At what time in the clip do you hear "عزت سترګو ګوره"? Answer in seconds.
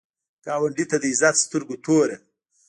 1.11-2.17